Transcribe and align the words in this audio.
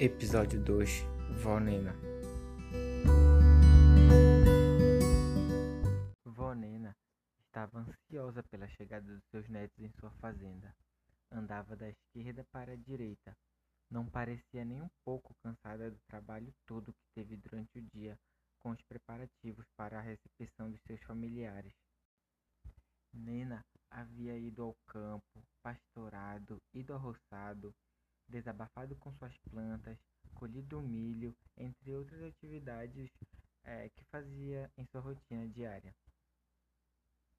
Episódio 0.00 0.62
2 0.62 1.02
Vó 1.42 1.58
Nena 1.58 1.92
Vó 6.24 6.54
Nena 6.54 6.96
estava 7.40 7.80
ansiosa 7.80 8.44
pela 8.44 8.68
chegada 8.68 9.12
dos 9.12 9.24
seus 9.24 9.48
netos 9.48 9.76
em 9.80 9.90
sua 9.98 10.12
fazenda. 10.20 10.72
Andava 11.32 11.74
da 11.74 11.88
esquerda 11.88 12.46
para 12.52 12.74
a 12.74 12.76
direita. 12.76 13.36
Não 13.90 14.06
parecia 14.06 14.64
nem 14.64 14.80
um 14.80 14.88
pouco 15.04 15.34
cansada 15.42 15.90
do 15.90 15.98
trabalho 16.06 16.54
todo 16.64 16.92
que 16.92 17.08
teve 17.16 17.36
durante 17.36 17.80
o 17.80 17.82
dia 17.82 18.16
com 18.60 18.70
os 18.70 18.80
preparativos 18.82 19.66
para 19.76 19.98
a 19.98 20.02
recepção 20.02 20.70
dos 20.70 20.80
seus 20.82 21.02
familiares. 21.02 21.74
Nena 23.12 23.64
havia 23.90 24.38
ido 24.38 24.62
ao 24.62 24.76
campo, 24.86 25.42
pastorado, 25.60 26.62
ido 26.72 26.92
ao 26.92 27.00
roçado, 27.00 27.74
desabafado 28.28 28.94
com 28.96 29.12
suas 29.14 29.36
plantas, 29.50 29.98
colhido 30.34 30.80
milho, 30.80 31.34
entre 31.56 31.94
outras 31.94 32.22
atividades 32.22 33.10
é, 33.64 33.88
que 33.88 34.04
fazia 34.04 34.70
em 34.76 34.84
sua 34.86 35.00
rotina 35.00 35.48
diária. 35.48 35.94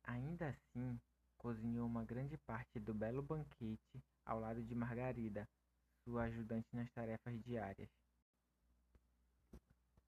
Ainda 0.03 0.49
assim, 0.49 0.99
cozinhou 1.37 1.87
uma 1.87 2.03
grande 2.03 2.37
parte 2.37 2.79
do 2.79 2.93
belo 2.93 3.21
banquete 3.21 4.03
ao 4.25 4.39
lado 4.39 4.63
de 4.63 4.75
Margarida, 4.75 5.47
sua 6.03 6.23
ajudante 6.23 6.67
nas 6.73 6.91
tarefas 6.91 7.39
diárias. 7.43 7.89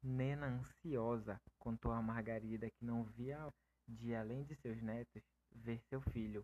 Nena, 0.03 0.47
ansiosa, 0.47 1.39
contou 1.59 1.91
a 1.91 2.01
Margarida 2.01 2.69
que 2.69 2.83
não 2.83 3.03
via 3.03 3.53
de 3.87 4.15
além 4.15 4.43
de 4.43 4.55
seus 4.55 4.81
netos 4.81 5.23
ver 5.51 5.79
seu 5.89 6.01
filho. 6.01 6.43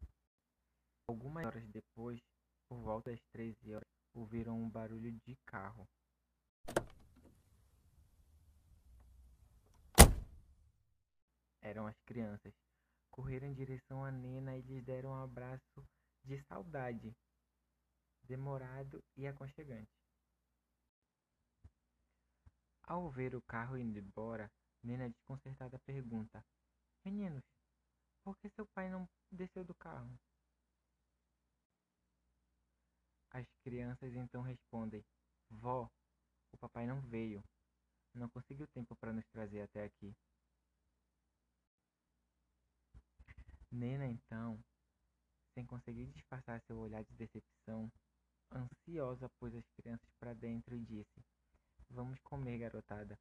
Algumas 1.07 1.45
horas 1.45 1.67
depois, 1.69 2.19
por 2.67 2.77
volta 2.79 3.11
das 3.11 3.21
13 3.31 3.73
horas, 3.73 3.96
ouviram 4.17 4.59
um 4.59 4.69
barulho 4.69 5.11
de 5.11 5.35
carro. 5.45 5.87
Eram 11.61 11.85
as 11.85 11.99
crianças. 12.01 12.53
Correram 13.11 13.47
em 13.47 13.53
direção 13.53 14.03
a 14.03 14.11
Nena 14.11 14.55
e 14.55 14.61
lhes 14.61 14.83
deram 14.83 15.11
um 15.11 15.23
abraço 15.23 15.87
de 16.23 16.41
saudade, 16.43 17.15
demorado 18.23 19.03
e 19.15 19.25
aconchegante. 19.25 19.91
Ao 22.83 23.09
ver 23.09 23.35
o 23.35 23.41
carro 23.41 23.77
indo 23.77 23.99
embora, 23.99 24.51
Nena 24.83 25.09
desconcertada 25.09 25.79
pergunta: 25.79 26.43
Meninos, 27.03 27.43
por 28.23 28.37
que 28.37 28.49
seu 28.49 28.65
pai 28.67 28.89
não 28.89 29.07
desceu 29.31 29.63
do 29.63 29.73
carro? 29.73 30.17
As 33.31 33.47
crianças 33.63 34.13
então 34.15 34.41
respondem: 34.41 35.03
Vó, 35.49 35.89
o 36.51 36.57
papai 36.57 36.87
não 36.87 37.01
veio. 37.01 37.43
Não 38.13 38.29
conseguiu 38.29 38.67
tempo 38.67 38.95
para 38.95 39.13
nos 39.13 39.25
trazer 39.27 39.61
até 39.61 39.83
aqui. 39.83 40.15
Nena, 43.71 44.07
então, 44.07 44.63
sem 45.53 45.65
conseguir 45.65 46.07
disfarçar 46.07 46.61
seu 46.61 46.79
olhar 46.79 47.03
de 47.03 47.13
decepção, 47.15 47.91
ansiosa 48.51 49.29
pôs 49.39 49.53
as 49.53 49.67
crianças 49.75 50.09
para 50.19 50.33
dentro 50.33 50.75
e 50.75 50.85
disse: 50.85 51.23
Vamos 51.89 52.19
comer, 52.21 52.57
garotada, 52.57 53.19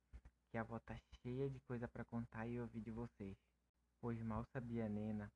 que 0.51 0.57
a 0.57 0.63
avó 0.63 0.79
tá 0.79 0.97
cheia 1.21 1.51
de 1.51 1.61
coisa 1.61 1.89
para 1.89 2.05
contar 2.05 2.47
e 2.47 2.61
ouvir 2.61 2.81
de 2.81 2.91
vocês. 2.91 3.37
Pois 4.01 4.23
mal 4.23 4.45
sabia 4.47 4.89
Nena 4.89 5.31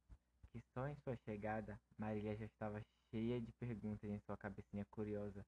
que 0.53 0.61
só 0.75 0.87
em 0.89 0.97
sua 0.97 1.17
chegada 1.25 1.81
Marília 1.97 2.37
já 2.37 2.45
estava 2.45 2.83
cheia 3.11 3.41
de 3.41 3.53
perguntas 3.53 4.11
em 4.11 4.19
sua 4.21 4.37
cabecinha 4.37 4.85
curiosa 4.91 5.45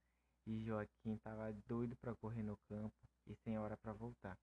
e 0.47 0.65
Joaquim 0.65 1.15
estava 1.15 1.53
doido 1.67 1.97
para 1.97 2.15
correr 2.17 2.43
no 2.43 2.57
campo 2.69 2.95
e 3.27 3.35
sem 3.45 3.59
hora 3.59 3.77
para 3.77 3.93
voltar. 3.93 4.39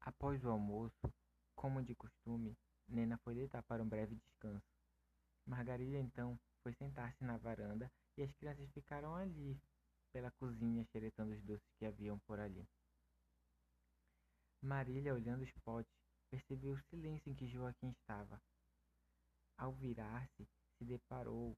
Após 0.00 0.42
o 0.44 0.50
almoço, 0.50 1.12
como 1.54 1.82
de 1.82 1.94
costume, 1.94 2.56
Nena 2.88 3.18
foi 3.18 3.34
deitar 3.34 3.62
para 3.62 3.82
um 3.82 3.88
breve 3.88 4.14
descanso. 4.14 4.64
Margarida 5.46 5.98
então 5.98 6.38
foi 6.62 6.72
sentar-se 6.74 7.22
na 7.24 7.36
varanda 7.36 7.90
e 8.16 8.22
as 8.22 8.32
crianças 8.32 8.68
ficaram 8.70 9.14
ali, 9.14 9.60
pela 10.12 10.30
cozinha, 10.32 10.84
xeretando 10.92 11.32
os 11.32 11.42
doces 11.42 11.68
que 11.78 11.86
haviam 11.86 12.18
por 12.20 12.40
ali. 12.40 12.66
Marília, 14.62 15.14
olhando 15.14 15.42
os 15.42 15.52
potes, 15.64 15.92
percebeu 16.30 16.72
o 16.72 16.82
silêncio 16.90 17.30
em 17.30 17.34
que 17.34 17.46
Joaquim 17.46 17.90
estava. 17.90 18.40
Ao 19.56 19.72
virar-se, 19.72 20.48
se 20.76 20.84
deparou 20.84 21.56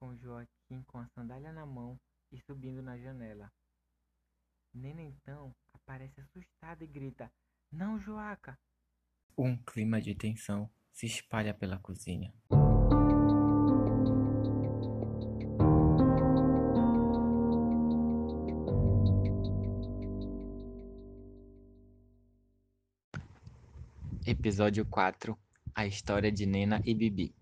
com 0.00 0.16
Joaquim 0.16 0.82
com 0.86 0.98
a 0.98 1.08
sandália 1.08 1.52
na 1.52 1.66
mão 1.66 1.98
e 2.32 2.40
subindo 2.42 2.82
na 2.82 2.98
janela. 2.98 3.52
Nena 4.74 5.02
então 5.02 5.54
aparece 5.72 6.20
assustada 6.20 6.84
e 6.84 6.86
grita: 6.86 7.32
Não, 7.72 7.98
Joaca! 7.98 8.58
Um 9.36 9.56
clima 9.56 10.00
de 10.00 10.14
tensão 10.14 10.70
se 10.92 11.06
espalha 11.06 11.54
pela 11.54 11.78
cozinha. 11.78 12.32
Episódio 24.30 24.84
4 24.84 25.38
A 25.74 25.86
história 25.86 26.30
de 26.30 26.44
Nena 26.44 26.82
e 26.84 26.94
Bibi 26.94 27.34